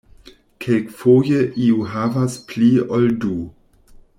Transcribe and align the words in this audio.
Kelkfoje 0.63 1.41
iu 1.65 1.85
havas 1.91 2.41
pli 2.53 2.73
ol 2.99 3.07
du. 3.27 3.37